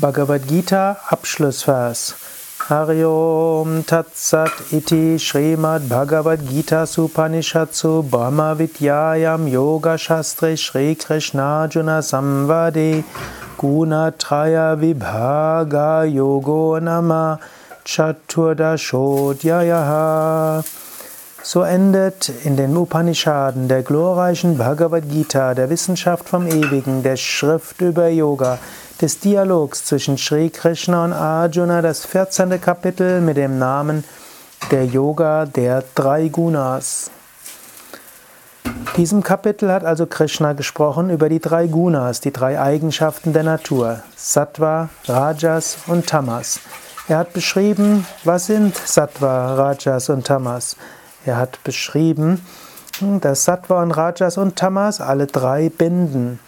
Bhagavad 0.00 0.48
Gita 0.48 0.96
Abschlussvers. 1.10 2.14
Hariom 2.58 3.84
Tatsat 3.84 4.72
iti 4.72 5.18
Srimad 5.18 5.88
Bhagavad 5.88 6.48
Gita 6.48 6.86
Supanishatsu 6.86 8.02
Brahma 8.08 8.54
Vidyayam 8.56 9.50
Yoga 9.50 9.98
Shastre 9.98 10.56
Shri 10.56 10.94
Krishna 10.94 11.68
Juna 11.68 12.00
Samvade 12.00 13.04
Guna 13.58 14.12
Traya 14.16 14.76
Vibhaga 14.80 16.06
Yogo 16.08 16.80
Nama 16.80 17.38
Chaturdashodhyayaha 17.84 20.81
so 21.42 21.62
endet 21.62 22.28
in 22.44 22.56
den 22.56 22.76
Upanishaden 22.76 23.68
der 23.68 23.82
glorreichen 23.82 24.58
Bhagavad 24.58 25.08
Gita, 25.08 25.54
der 25.54 25.70
Wissenschaft 25.70 26.28
vom 26.28 26.46
Ewigen, 26.46 27.02
der 27.02 27.16
Schrift 27.16 27.80
über 27.80 28.08
Yoga, 28.08 28.58
des 29.00 29.18
Dialogs 29.18 29.84
zwischen 29.84 30.16
Sri 30.16 30.50
Krishna 30.50 31.04
und 31.04 31.12
Arjuna, 31.12 31.82
das 31.82 32.06
14. 32.06 32.60
Kapitel 32.60 33.20
mit 33.20 33.36
dem 33.36 33.58
Namen 33.58 34.04
Der 34.70 34.86
Yoga 34.86 35.46
der 35.46 35.82
drei 35.96 36.28
Gunas. 36.28 37.10
Diesem 38.96 39.24
Kapitel 39.24 39.72
hat 39.72 39.84
also 39.84 40.06
Krishna 40.06 40.52
gesprochen 40.52 41.10
über 41.10 41.28
die 41.28 41.40
drei 41.40 41.66
Gunas, 41.66 42.20
die 42.20 42.32
drei 42.32 42.60
Eigenschaften 42.60 43.32
der 43.32 43.42
Natur, 43.42 44.02
Sattva, 44.16 44.90
Rajas 45.08 45.78
und 45.88 46.06
Tamas. 46.06 46.60
Er 47.08 47.18
hat 47.18 47.32
beschrieben, 47.32 48.06
was 48.22 48.46
sind 48.46 48.76
Sattva, 48.76 49.54
Rajas 49.54 50.08
und 50.08 50.24
Tamas. 50.26 50.76
Er 51.24 51.36
hat 51.36 51.62
beschrieben, 51.64 52.44
dass 53.20 53.44
Sattva 53.44 53.82
und 53.82 53.92
Rajas 53.92 54.36
und 54.36 54.56
Tamas 54.56 55.00
alle 55.00 55.26
drei 55.26 55.68
binden. 55.68 56.38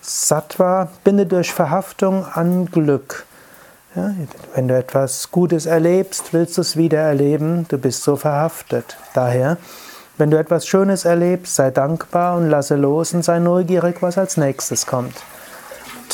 Sattva 0.00 0.88
bindet 1.04 1.32
durch 1.32 1.52
Verhaftung 1.52 2.24
an 2.24 2.66
Glück. 2.66 3.24
Ja, 3.94 4.10
wenn 4.54 4.68
du 4.68 4.76
etwas 4.76 5.30
Gutes 5.30 5.66
erlebst, 5.66 6.32
willst 6.32 6.56
du 6.56 6.62
es 6.62 6.76
wieder 6.76 6.98
erleben, 6.98 7.66
du 7.68 7.76
bist 7.76 8.02
so 8.02 8.16
verhaftet. 8.16 8.96
Daher, 9.12 9.58
wenn 10.16 10.30
du 10.30 10.38
etwas 10.38 10.66
Schönes 10.66 11.04
erlebst, 11.04 11.56
sei 11.56 11.70
dankbar 11.70 12.36
und 12.36 12.48
lasse 12.48 12.76
los 12.76 13.12
und 13.12 13.22
sei 13.22 13.38
neugierig, 13.38 14.00
was 14.00 14.16
als 14.16 14.36
nächstes 14.36 14.86
kommt. 14.86 15.14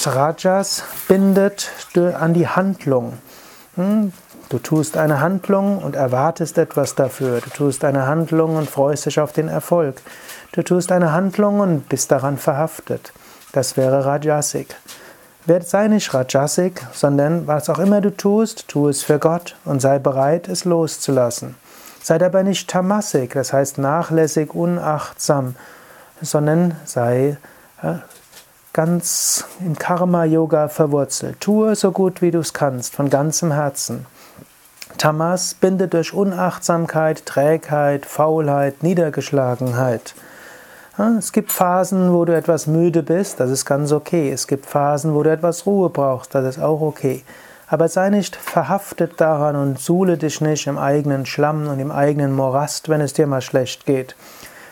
Rajas 0.04 0.84
bindet 1.08 1.70
an 1.96 2.34
die 2.34 2.48
Handlung. 2.48 3.14
Du 4.48 4.58
tust 4.58 4.96
eine 4.96 5.20
Handlung 5.20 5.78
und 5.78 5.94
erwartest 5.94 6.56
etwas 6.56 6.94
dafür. 6.94 7.40
Du 7.40 7.50
tust 7.50 7.84
eine 7.84 8.06
Handlung 8.06 8.56
und 8.56 8.70
freust 8.70 9.04
dich 9.04 9.20
auf 9.20 9.32
den 9.32 9.48
Erfolg. 9.48 10.00
Du 10.52 10.62
tust 10.62 10.90
eine 10.90 11.12
Handlung 11.12 11.60
und 11.60 11.88
bist 11.88 12.10
daran 12.10 12.38
verhaftet. 12.38 13.12
Das 13.52 13.76
wäre 13.76 14.06
Rajasik. 14.06 14.74
Sei 15.60 15.88
nicht 15.88 16.12
Rajasik, 16.14 16.86
sondern 16.92 17.46
was 17.46 17.68
auch 17.68 17.78
immer 17.78 18.00
du 18.00 18.14
tust, 18.14 18.68
tu 18.68 18.88
es 18.88 19.02
für 19.02 19.18
Gott 19.18 19.56
und 19.64 19.80
sei 19.80 19.98
bereit, 19.98 20.48
es 20.48 20.64
loszulassen. 20.64 21.54
Sei 22.02 22.16
dabei 22.18 22.42
nicht 22.42 22.70
Tamasik, 22.70 23.34
das 23.34 23.52
heißt 23.52 23.78
nachlässig, 23.78 24.54
unachtsam, 24.54 25.56
sondern 26.22 26.76
sei 26.84 27.36
ganz 28.72 29.44
im 29.60 29.78
Karma-Yoga 29.78 30.68
verwurzelt. 30.68 31.40
Tue 31.40 31.74
so 31.76 31.92
gut 31.92 32.22
wie 32.22 32.30
du 32.30 32.38
es 32.38 32.52
kannst, 32.52 32.94
von 32.94 33.10
ganzem 33.10 33.52
Herzen. 33.52 34.06
Tamas 34.96 35.54
bindet 35.54 35.94
durch 35.94 36.14
Unachtsamkeit, 36.14 37.26
Trägheit, 37.26 38.06
Faulheit, 38.06 38.82
Niedergeschlagenheit. 38.82 40.14
Es 41.18 41.30
gibt 41.30 41.52
Phasen, 41.52 42.12
wo 42.12 42.24
du 42.24 42.34
etwas 42.34 42.66
müde 42.66 43.04
bist, 43.04 43.38
das 43.38 43.50
ist 43.50 43.64
ganz 43.64 43.92
okay. 43.92 44.32
Es 44.32 44.48
gibt 44.48 44.66
Phasen, 44.66 45.14
wo 45.14 45.22
du 45.22 45.30
etwas 45.30 45.64
Ruhe 45.64 45.90
brauchst, 45.90 46.34
das 46.34 46.56
ist 46.56 46.62
auch 46.62 46.80
okay. 46.80 47.22
Aber 47.68 47.88
sei 47.88 48.08
nicht 48.08 48.34
verhaftet 48.34 49.20
daran 49.20 49.54
und 49.54 49.78
suhle 49.78 50.16
dich 50.16 50.40
nicht 50.40 50.66
im 50.66 50.78
eigenen 50.78 51.26
Schlamm 51.26 51.68
und 51.68 51.78
im 51.78 51.92
eigenen 51.92 52.32
Morast, 52.32 52.88
wenn 52.88 53.00
es 53.00 53.12
dir 53.12 53.28
mal 53.28 53.42
schlecht 53.42 53.86
geht. 53.86 54.16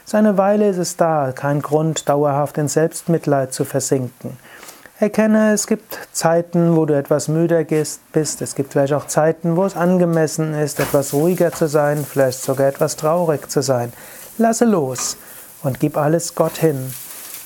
Seine 0.05 0.39
Weile 0.39 0.69
ist 0.69 0.79
es 0.79 0.97
da, 0.97 1.33
kein 1.33 1.61
Grund, 1.63 2.09
dauerhaft 2.09 2.59
in 2.59 2.69
Selbstmitleid 2.69 3.53
zu 3.53 3.65
versinken. 3.65 4.37
Erkenne, 4.99 5.53
es 5.53 5.67
gibt 5.67 5.99
Zeiten, 6.13 6.75
wo 6.75 6.87
du 6.87 6.97
etwas 6.97 7.29
müder 7.29 7.65
bist. 7.65 8.41
Es 8.41 8.55
gibt 8.55 8.73
vielleicht 8.73 8.95
auch 8.95 9.07
Zeiten, 9.07 9.55
wo 9.55 9.67
es 9.67 9.77
angemessen 9.77 10.55
ist, 10.55 10.81
etwas 10.81 11.13
ruhiger 11.13 11.53
zu 11.53 11.69
sein, 11.69 12.03
vielleicht 12.03 12.41
sogar 12.41 12.69
etwas 12.69 12.97
traurig 12.97 13.51
zu 13.51 13.61
sein. 13.61 13.93
Lasse 14.39 14.65
los 14.65 15.19
und 15.63 15.81
gib 15.81 15.99
alles 15.99 16.35
Gott 16.35 16.57
hin. 16.57 16.95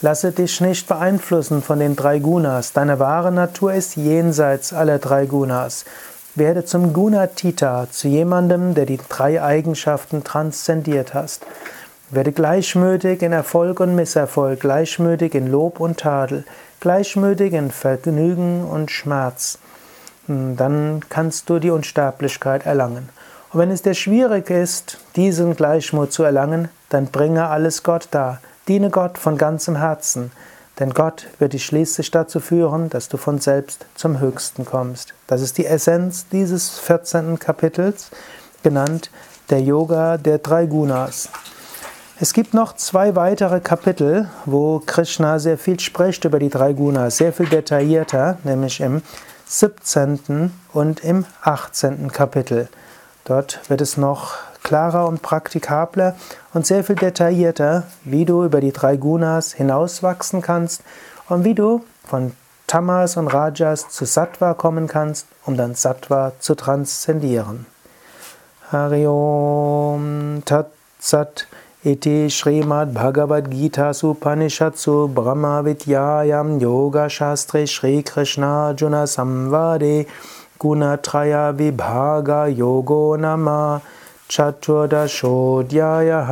Lasse 0.00 0.30
dich 0.30 0.60
nicht 0.60 0.86
beeinflussen 0.86 1.60
von 1.60 1.80
den 1.80 1.96
drei 1.96 2.20
Gunas. 2.20 2.72
Deine 2.72 3.00
wahre 3.00 3.32
Natur 3.32 3.74
ist 3.74 3.96
jenseits 3.96 4.72
aller 4.72 5.00
drei 5.00 5.26
Gunas. 5.26 5.84
Werde 6.36 6.64
zum 6.64 6.92
Gunatita, 6.92 7.88
zu 7.90 8.06
jemandem, 8.06 8.74
der 8.74 8.86
die 8.86 9.00
drei 9.08 9.42
Eigenschaften 9.42 10.22
transzendiert 10.22 11.14
hast. 11.14 11.44
Werde 12.10 12.32
gleichmütig 12.32 13.22
in 13.22 13.32
Erfolg 13.32 13.80
und 13.80 13.94
Misserfolg, 13.94 14.60
gleichmütig 14.60 15.34
in 15.34 15.46
Lob 15.46 15.80
und 15.80 15.98
Tadel 15.98 16.44
gleichmütig 16.80 17.52
in 17.52 17.70
Vergnügen 17.70 18.64
und 18.64 18.90
Schmerz. 18.90 19.58
Hm, 20.26 20.56
dann 20.56 21.00
kannst 21.08 21.48
du 21.48 21.58
die 21.58 21.70
Unsterblichkeit 21.70 22.66
erlangen. 22.66 23.10
Und 23.52 23.60
wenn 23.60 23.70
es 23.70 23.82
dir 23.82 23.94
schwierig 23.94 24.50
ist, 24.50 24.98
diesen 25.14 25.54
Gleichmut 25.54 26.12
zu 26.12 26.22
erlangen, 26.22 26.68
dann 26.88 27.06
bringe 27.06 27.48
alles 27.48 27.82
Gott 27.82 28.08
dar. 28.10 28.40
Diene 28.66 28.90
Gott 28.90 29.18
von 29.18 29.36
ganzem 29.36 29.76
Herzen. 29.76 30.32
Denn 30.78 30.94
Gott 30.94 31.26
wird 31.38 31.52
dich 31.52 31.66
schließlich 31.66 32.10
dazu 32.10 32.40
führen, 32.40 32.88
dass 32.88 33.08
du 33.08 33.18
von 33.18 33.38
selbst 33.38 33.84
zum 33.94 34.18
Höchsten 34.18 34.64
kommst. 34.64 35.12
Das 35.26 35.42
ist 35.42 35.58
die 35.58 35.66
Essenz 35.66 36.26
dieses 36.28 36.78
14. 36.78 37.38
Kapitels, 37.38 38.10
genannt 38.62 39.10
der 39.50 39.60
Yoga 39.60 40.16
der 40.16 40.38
drei 40.38 40.66
Gunas. 40.66 41.28
Es 42.22 42.34
gibt 42.34 42.52
noch 42.52 42.76
zwei 42.76 43.16
weitere 43.16 43.60
Kapitel, 43.60 44.28
wo 44.44 44.82
Krishna 44.84 45.38
sehr 45.38 45.56
viel 45.56 45.80
spricht 45.80 46.26
über 46.26 46.38
die 46.38 46.50
drei 46.50 46.74
Gunas, 46.74 47.16
sehr 47.16 47.32
viel 47.32 47.46
detaillierter, 47.46 48.36
nämlich 48.44 48.82
im 48.82 49.00
17. 49.46 50.52
und 50.74 51.02
im 51.02 51.24
18. 51.40 52.12
Kapitel. 52.12 52.68
Dort 53.24 53.60
wird 53.70 53.80
es 53.80 53.96
noch 53.96 54.34
klarer 54.62 55.08
und 55.08 55.22
praktikabler 55.22 56.14
und 56.52 56.66
sehr 56.66 56.84
viel 56.84 56.96
detaillierter, 56.96 57.84
wie 58.04 58.26
du 58.26 58.44
über 58.44 58.60
die 58.60 58.72
drei 58.72 58.98
Gunas 58.98 59.54
hinauswachsen 59.54 60.42
kannst 60.42 60.82
und 61.30 61.44
wie 61.44 61.54
du 61.54 61.86
von 62.04 62.32
Tamas 62.66 63.16
und 63.16 63.28
Rajas 63.28 63.88
zu 63.88 64.04
Sattva 64.04 64.52
kommen 64.52 64.88
kannst, 64.88 65.26
um 65.46 65.56
dann 65.56 65.74
Sattva 65.74 66.32
zu 66.38 66.54
transzendieren. 66.54 67.64
Hariom 68.70 70.42
Tat 70.44 70.66
Sat 71.02 71.46
इति 71.86 72.28
श्रीमद्भगवद्गीतासु 72.28 74.08
उपनिषत्सु 74.08 74.92
भवित्यायं 75.16 76.48
योगशास्त्रे 76.62 77.64
श्रीकृष्णार्जुनसंवादे 77.74 79.94
गुणत्रयविभागयोगो 80.60 81.62
विभाग 81.62 82.28
नमः 83.24 83.80
चतुर्दशोऽध्यायः 84.30 86.30